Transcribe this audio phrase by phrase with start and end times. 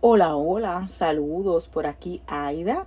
[0.00, 2.86] Hola, hola, saludos por aquí Aida.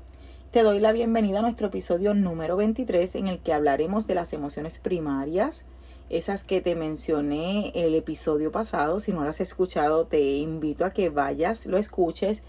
[0.51, 4.31] Te doy la bienvenida a nuestro episodio número 23 en el que hablaremos de las
[4.31, 5.65] emociones primarias,
[6.09, 9.01] esas que te mencioné el episodio pasado.
[9.01, 12.43] Si no las has escuchado, te invito a que vayas, lo escuches.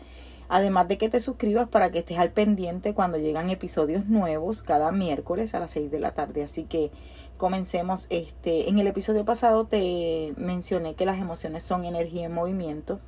[0.49, 4.93] Además de que te suscribas para que estés al pendiente cuando llegan episodios nuevos cada
[4.93, 6.45] miércoles a las 6 de la tarde.
[6.45, 6.93] Así que
[7.37, 8.07] comencemos.
[8.11, 13.01] Este, en el episodio pasado te mencioné que las emociones son energía en movimiento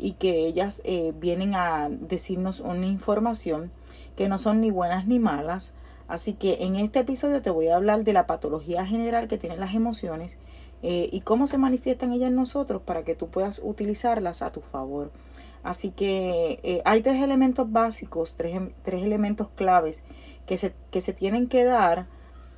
[0.00, 3.70] y que ellas eh, vienen a decirnos una información
[4.16, 5.72] que no son ni buenas ni malas.
[6.08, 9.60] Así que en este episodio te voy a hablar de la patología general que tienen
[9.60, 10.38] las emociones
[10.82, 14.62] eh, y cómo se manifiestan ellas en nosotros para que tú puedas utilizarlas a tu
[14.62, 15.12] favor.
[15.62, 20.02] Así que eh, hay tres elementos básicos, tres, tres elementos claves
[20.46, 22.06] que se, que se, tienen que dar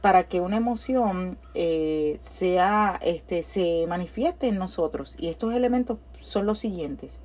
[0.00, 1.38] para que una emoción
[2.20, 5.16] sea, este, se manifieste en nosotros.
[5.18, 7.18] Y estos elementos son los siguientes.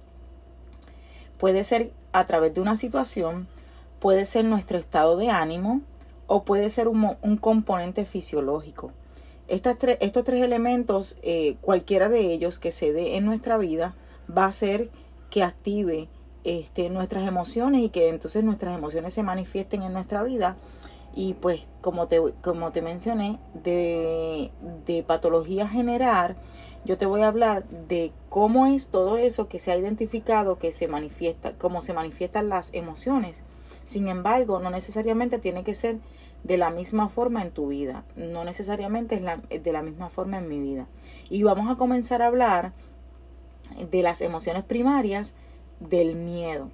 [1.38, 3.48] Puede ser a través de una situación,
[4.00, 5.81] puede ser nuestro estado de ánimo
[6.28, 8.92] o puede ser un, componente fisiológico.
[9.48, 13.96] estos tres elementos, eh, cualquiera de ellos que se dé en nuestra vida,
[14.36, 14.90] va a hacer
[15.30, 16.09] que active
[16.44, 20.56] este, nuestras emociones y que entonces nuestras emociones se manifiesten en nuestra vida.
[21.16, 24.52] Y pues como te, como te mencioné, de,
[24.86, 26.38] de patología general,
[26.86, 30.72] yo te voy a hablar de cómo es todo eso que se ha identificado, que
[30.72, 33.44] se manifiesta, cómo se manifiestan las emociones.
[33.84, 35.98] Sin embargo, no necesariamente tiene que ser
[36.44, 40.48] de la misma forma en tu vida, no necesariamente es de la misma forma en
[40.48, 40.88] mi vida.
[41.30, 42.74] Y vamos a comenzar a hablar
[43.92, 45.34] de las emociones primarias
[45.80, 46.70] del miedo.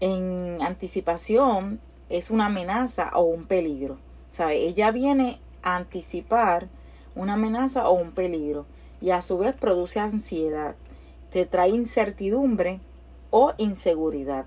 [0.00, 3.98] En anticipación es una amenaza o un peligro.
[4.30, 4.56] ¿Sabe?
[4.66, 6.68] Ella viene a anticipar
[7.14, 8.66] una amenaza o un peligro
[9.06, 10.74] y a su vez produce ansiedad,
[11.30, 12.80] te trae incertidumbre
[13.30, 14.46] o inseguridad.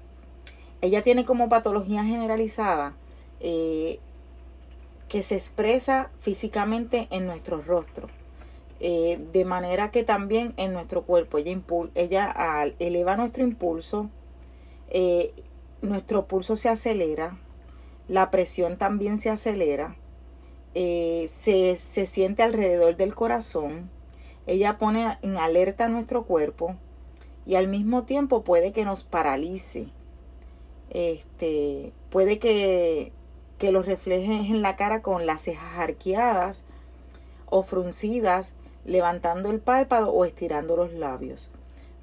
[0.82, 2.94] Ella tiene como patología generalizada
[3.40, 4.00] eh,
[5.08, 8.10] que se expresa físicamente en nuestro rostro,
[8.82, 11.38] eh, de manera que también en nuestro cuerpo.
[11.38, 11.56] Ella,
[11.96, 14.10] ella eleva nuestro impulso,
[14.90, 15.32] eh,
[15.82, 17.40] nuestro pulso se acelera,
[18.10, 19.96] la presión también se acelera,
[20.74, 23.90] se, se siente alrededor del corazón,
[24.50, 26.76] ella pone en alerta nuestro cuerpo
[27.46, 29.90] y al mismo tiempo puede que nos paralice.
[30.90, 33.12] Este, puede que,
[33.60, 36.64] que lo refleje en la cara con las cejas arqueadas
[37.46, 38.54] o fruncidas,
[38.86, 41.52] levantando el párpado o estirando los labios.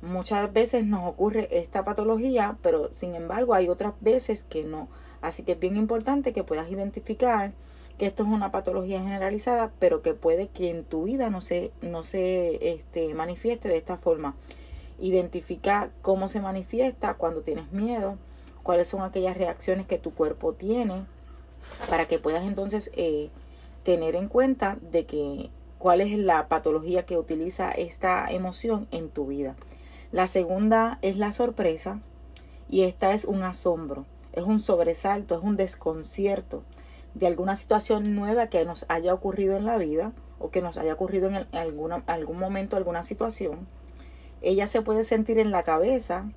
[0.00, 4.87] Muchas veces nos ocurre esta patología, pero sin embargo hay otras veces que no.
[5.20, 7.54] Así que es bien importante que puedas identificar
[7.98, 11.72] que esto es una patología generalizada, pero que puede que en tu vida no se,
[11.81, 14.34] no este, manifieste de esta forma.
[14.98, 18.19] Identifica cómo se manifiesta cuando tienes miedo,
[18.62, 21.04] cuáles son aquellas reacciones que tu cuerpo tiene,
[21.88, 23.31] para que puedas entonces eh,
[23.82, 29.26] tener en cuenta de que cuál es la patología que utiliza esta emoción en tu
[29.26, 29.56] vida.
[30.12, 32.00] La segunda es la sorpresa
[32.69, 36.62] y esta es un asombro, es un sobresalto, es un desconcierto
[37.16, 40.92] de alguna situación nueva que nos haya ocurrido en la vida o que nos haya
[40.92, 41.46] ocurrido en
[42.06, 43.66] algún momento, alguna situación.
[44.42, 46.30] Ella se puede sentir en la cabeza,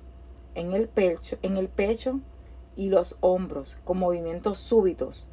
[0.54, 2.20] en el pecho, en el pecho
[2.76, 5.28] y los hombros, con movimientos súbitos.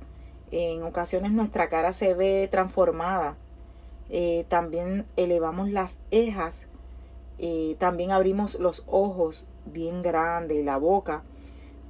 [0.51, 3.38] En ocasiones nuestra cara se ve transformada.
[4.09, 6.67] Eh, también elevamos las cejas.
[7.38, 11.23] Eh, también abrimos los ojos bien grandes y la boca.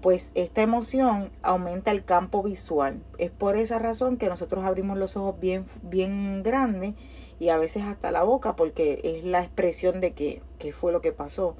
[0.07, 3.03] Pues esta emoción aumenta el campo visual.
[3.17, 6.93] Es por esa razón que nosotros abrimos los ojos bien, bien grandes
[7.41, 11.01] y a veces hasta la boca porque es la expresión de que, que fue lo
[11.01, 11.57] que pasó.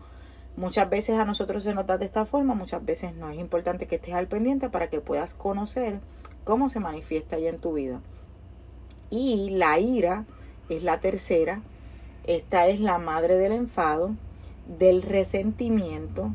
[0.56, 3.30] Muchas veces a nosotros se nos da de esta forma, muchas veces no.
[3.30, 6.00] Es importante que estés al pendiente para que puedas conocer
[6.46, 8.00] cómo se manifiesta ya en tu vida.
[9.10, 10.24] Y la ira
[10.70, 11.64] es la tercera.
[12.24, 14.16] Esta es la madre del enfado,
[14.80, 16.32] del resentimiento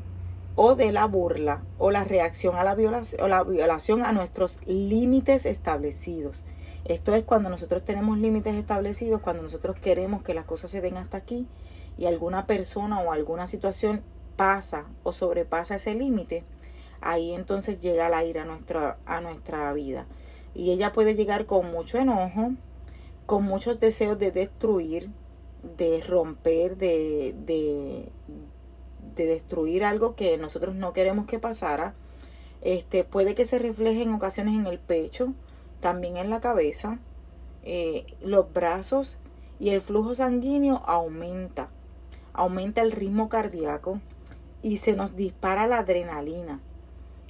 [0.55, 4.61] o de la burla o la reacción a la violación, o la violación a nuestros
[4.67, 6.45] límites establecidos.
[6.85, 10.97] Esto es cuando nosotros tenemos límites establecidos, cuando nosotros queremos que las cosas se den
[10.97, 11.47] hasta aquí
[11.97, 14.03] y alguna persona o alguna situación
[14.37, 16.45] pasa o sobrepasa ese límite,
[17.01, 20.07] ahí entonces llega la ira a nuestra, a nuestra vida.
[20.55, 22.53] Y ella puede llegar con mucho enojo,
[23.27, 25.11] con muchos deseos de destruir,
[25.79, 28.11] de romper, de, de,
[29.15, 31.95] de destruir algo que nosotros no queremos que pasara.
[32.61, 35.35] Este, puede que se refleje en ocasiones en el pecho,
[35.81, 36.99] también en la cabeza,
[37.65, 39.19] eh, los brazos
[39.59, 41.71] y el flujo sanguíneo aumenta.
[42.33, 44.01] Aumenta el ritmo cardíaco,
[44.63, 46.61] y se nos dispara la adrenalina,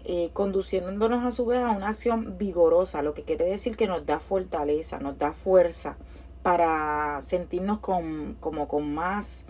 [0.04, 4.04] eh, conduciéndonos a su vez a una acción vigorosa, lo que quiere decir que nos
[4.04, 5.96] da fortaleza, nos da fuerza
[6.42, 9.46] para sentirnos con, como con más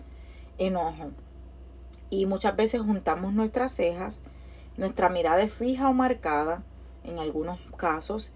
[0.57, 1.11] enojo.
[2.13, 4.19] Y muchas veces juntamos nuestras cejas,
[4.77, 6.63] nuestra mirada es fija o marcada
[7.03, 8.33] en algunos casos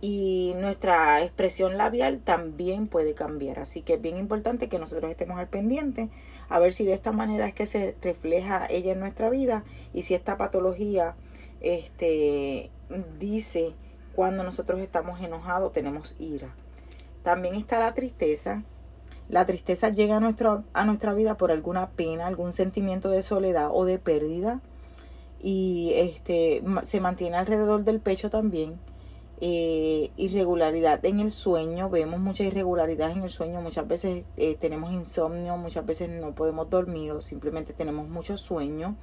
[0.00, 3.58] y nuestra expresión labial también puede cambiar.
[3.58, 6.08] Así que es bien importante que nosotros estemos al pendiente
[6.48, 10.02] a ver si de esta manera es que se refleja ella en nuestra vida y
[10.02, 11.16] si esta patología
[11.60, 12.70] este,
[13.18, 13.74] dice
[14.14, 16.54] cuando nosotros estamos enojados, tenemos ira.
[17.24, 18.62] También está la tristeza.
[19.28, 23.70] La tristeza llega a, nuestro, a nuestra vida por alguna pena, algún sentimiento de soledad
[23.72, 24.60] o de pérdida.
[25.42, 28.78] Y este, se mantiene alrededor del pecho también
[29.38, 34.92] eh, irregularidad en el sueño, vemos mucha irregularidad en el sueño, muchas veces eh, tenemos
[34.92, 38.96] insomnio, muchas veces no podemos dormir o simplemente tenemos mucho sueño.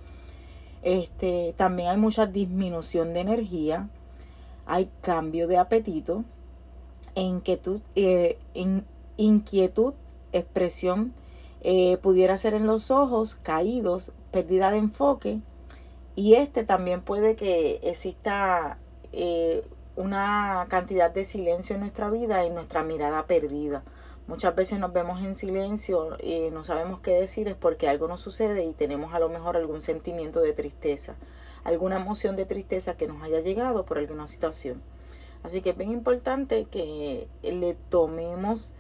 [0.81, 3.90] Este, también hay mucha disminución de energía,
[4.66, 6.24] hay cambio de apetito,
[7.14, 8.40] inquietud, eh,
[9.18, 9.94] inquietud
[10.34, 11.14] expresión,
[11.62, 15.40] eh, pudiera ser en los ojos, caídos, pérdida de enfoque,
[16.16, 18.78] y este también puede que exista
[19.12, 19.66] eh,
[19.96, 23.84] una cantidad de silencio en nuestra vida y nuestra mirada perdida.
[24.28, 28.22] Muchas veces nos vemos en silencio y no sabemos qué decir es porque algo nos
[28.22, 31.16] sucede y tenemos a lo mejor algún sentimiento de tristeza,
[31.63, 34.82] alguna emoción de tristeza que nos haya llegado por alguna situación.
[35.44, 38.74] Así que es bien importante que le tomemos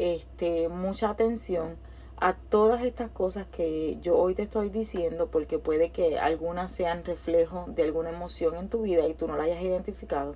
[0.00, 1.76] este, mucha atención
[2.16, 7.04] a todas estas cosas que yo hoy te estoy diciendo porque puede que algunas sean
[7.04, 10.34] reflejo de alguna emoción en tu vida y tú no la hayas identificado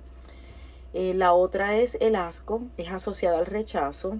[0.97, 4.17] eh, la otra es el asco, es asociada al rechazo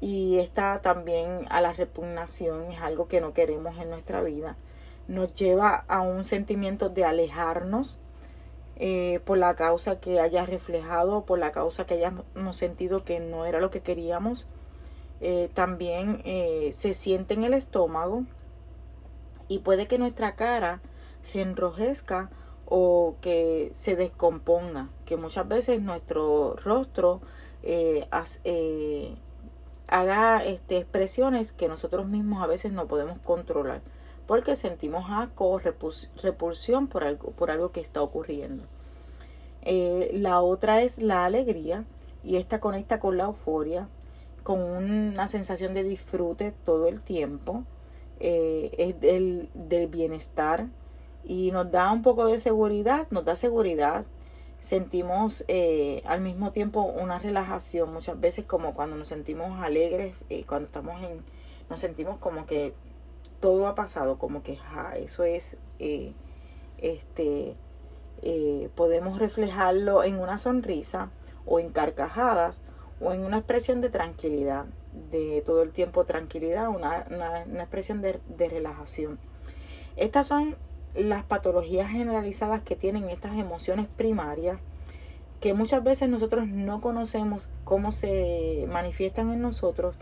[0.00, 4.56] y está también a la repugnación, es algo que no queremos en nuestra vida.
[5.06, 7.98] Nos lleva a un sentimiento de alejarnos
[8.76, 13.46] eh, por la causa que haya reflejado, por la causa que hayamos sentido que no
[13.46, 14.46] era lo que queríamos.
[15.20, 16.22] Eh, también
[16.72, 18.24] se siente en el estómago
[19.48, 20.80] y puede que nuestra cara
[21.22, 22.30] se enrojezca
[22.66, 27.20] o que se descomponga, que muchas veces nuestro rostro
[27.62, 28.08] eh,
[28.44, 29.14] eh,
[29.86, 33.82] haga este, expresiones que nosotros mismos a veces no podemos controlar,
[34.26, 38.64] porque sentimos asco o repulsión por algo, por algo que está ocurriendo.
[39.62, 41.84] Eh, la otra es la alegría
[42.24, 43.88] y esta conecta con la euforia,
[44.42, 47.64] con una sensación de disfrute todo el tiempo,
[48.18, 50.68] es del, del bienestar,
[51.26, 54.06] y nos da un poco de seguridad, nos da seguridad,
[54.60, 60.44] sentimos eh, al mismo tiempo una relajación, muchas veces como cuando nos sentimos alegres, eh,
[60.46, 61.20] cuando estamos en,
[61.68, 62.74] nos sentimos como que
[63.40, 64.58] todo ha pasado, como que
[64.96, 66.12] eso es, eh,
[66.78, 67.56] este,
[68.74, 71.10] podemos reflejarlo en una sonrisa
[71.44, 72.60] o en carcajadas
[73.00, 74.66] o en una expresión de tranquilidad,
[75.10, 79.18] de todo el tiempo tranquilidad, una, una, expresión de, de relajación.
[79.96, 80.56] Estas son
[80.94, 84.58] las patologías generalizadas que tienen estas emociones primarias,
[85.40, 89.94] que muchas veces nosotros no conocemos cómo se manifiestan en nosotros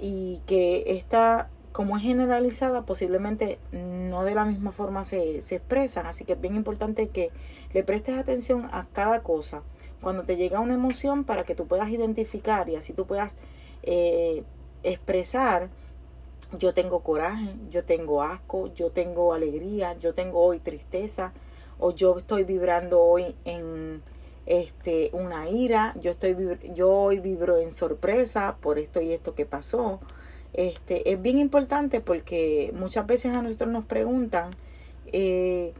[0.00, 6.06] y que esta como es generalizada, posiblemente no de la misma forma se, se expresan.
[6.06, 7.32] Así que es bien importante que
[7.72, 9.64] le prestes atención a cada cosa.
[10.00, 13.34] Cuando te llega una emoción para que tú puedas identificar y así tú puedas
[13.82, 14.44] eh,
[14.84, 15.68] expresar,
[16.56, 21.32] yo tengo coraje, yo tengo asco, yo tengo alegría, yo tengo hoy tristeza,
[21.80, 24.00] o yo estoy vibrando hoy en
[24.46, 26.36] este una ira, yo estoy
[26.72, 29.98] yo hoy vibro en sorpresa por esto y esto que pasó.
[30.54, 34.52] Este es bien importante porque muchas veces a nosotros nos preguntan
[35.12, 35.74] eh,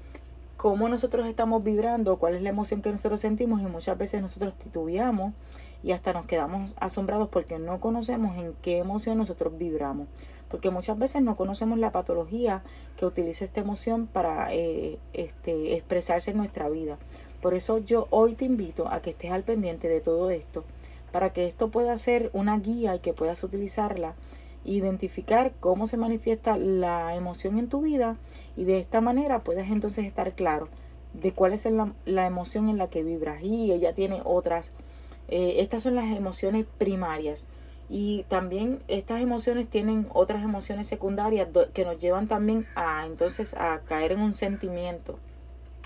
[0.57, 4.53] cómo nosotros estamos vibrando, cuál es la emoción que nosotros sentimos y muchas veces nosotros
[4.55, 5.33] titubeamos
[5.85, 10.09] y hasta nos quedamos asombrados porque no conocemos en qué emoción nosotros vibramos.
[10.49, 12.65] Porque muchas veces no conocemos la patología
[12.97, 16.99] que utiliza esta emoción para eh, este, expresarse en nuestra vida.
[17.41, 20.65] Por eso yo hoy te invito a que estés al pendiente de todo esto,
[21.13, 24.15] para que esto pueda ser una guía y que puedas utilizarla
[24.65, 28.17] identificar cómo se manifiesta la emoción en tu vida
[28.57, 30.69] y de esta manera puedes entonces estar claro
[31.13, 33.43] de cuál es la, la emoción en la que vibras.
[33.43, 34.73] Y ella tiene otras
[35.29, 37.47] eh, estas son las emociones primarias.
[37.89, 43.81] Y también estas emociones tienen otras emociones secundarias que nos llevan también a entonces a
[43.81, 45.19] caer en un sentimiento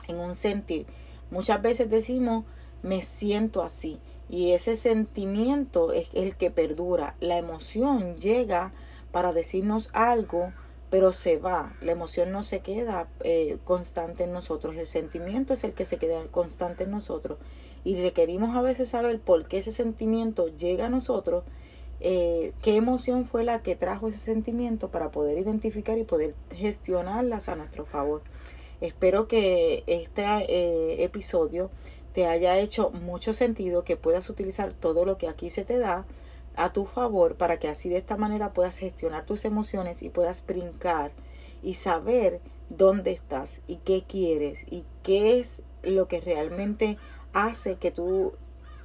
[0.06, 0.86] en un sentir.
[1.30, 2.44] Muchas veces decimos
[2.82, 7.16] me siento así y ese sentimiento es el que perdura.
[7.20, 8.72] La emoción llega
[9.10, 10.52] para decirnos algo,
[10.90, 11.76] pero se va.
[11.80, 14.76] La emoción no se queda eh, constante en nosotros.
[14.76, 17.38] El sentimiento es el que se queda constante en nosotros.
[17.84, 21.44] Y requerimos a veces saber por qué ese sentimiento llega a nosotros,
[22.00, 27.48] eh, qué emoción fue la que trajo ese sentimiento para poder identificar y poder gestionarlas
[27.48, 28.22] a nuestro favor.
[28.80, 31.70] Espero que este eh, episodio
[32.18, 36.04] te haya hecho mucho sentido, que puedas utilizar todo lo que aquí se te da
[36.56, 40.44] a tu favor para que así de esta manera puedas gestionar tus emociones y puedas
[40.44, 41.12] brincar
[41.62, 46.98] y saber dónde estás y qué quieres y qué es lo que realmente
[47.34, 48.32] hace que tú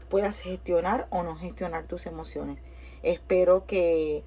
[0.10, 2.60] puedas gestionar o no gestionar tus emociones.
[3.02, 4.22] Espero que